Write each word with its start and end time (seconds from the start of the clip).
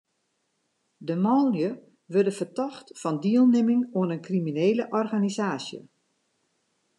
De 1.07 1.15
manlju 1.25 1.69
wurde 2.13 2.33
fertocht 2.39 2.87
fan 3.01 3.17
dielnimming 3.23 3.81
oan 3.99 4.13
in 4.15 4.25
kriminele 4.29 4.83
organisaasje. 5.01 5.79